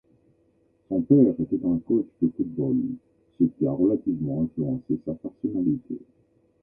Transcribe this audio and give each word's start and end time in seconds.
Son 0.89 1.01
père 1.03 1.35
était 1.39 1.63
un 1.63 1.77
coach 1.77 2.07
de 2.23 2.29
football, 2.35 2.75
ce 3.37 3.43
qui 3.43 3.67
a 3.67 3.71
relativement 3.71 4.41
influencé 4.45 4.99
sa 5.05 5.13
personnalité. 5.13 5.99